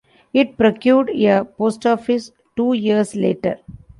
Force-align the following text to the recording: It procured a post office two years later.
It 0.33 0.57
procured 0.57 1.11
a 1.11 1.45
post 1.45 1.85
office 1.85 2.31
two 2.57 2.73
years 2.73 3.13
later. 3.15 3.59